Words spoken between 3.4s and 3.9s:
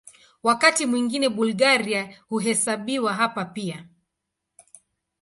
pia.